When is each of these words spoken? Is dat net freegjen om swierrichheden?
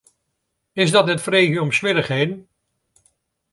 Is 0.83 0.91
dat 0.91 1.05
net 1.05 1.21
freegjen 1.21 1.61
om 1.61 1.71
swierrichheden? 1.71 2.47